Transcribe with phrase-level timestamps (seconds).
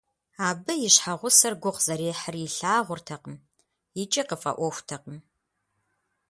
[0.47, 3.35] Абы и щхьэгъусэр гугъу зэрехьыр илъагъуртэкъым
[4.01, 5.17] икӏи къыфӏэӏуэхутэкъым.